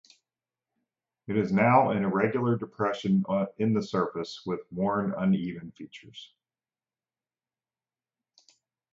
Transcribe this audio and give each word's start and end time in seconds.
It 1.27 1.37
is 1.37 1.51
now 1.51 1.91
an 1.91 2.03
irregular 2.03 2.57
depression 2.57 3.23
in 3.59 3.75
the 3.75 3.83
surface, 3.83 4.41
with 4.47 4.61
worn, 4.71 5.13
uneven 5.15 5.69
features. 5.73 6.33